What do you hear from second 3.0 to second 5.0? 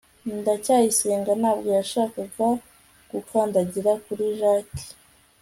gukandagira kuri jaki